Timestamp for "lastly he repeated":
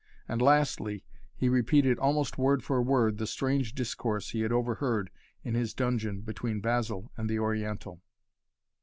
0.41-1.99